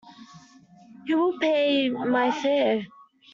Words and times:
Who 1.05 1.15
will 1.15 1.37
pay 1.37 1.87
my 1.89 2.31
fare? 2.31 2.87